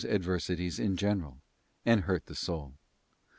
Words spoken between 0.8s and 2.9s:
general, and hurt the soul.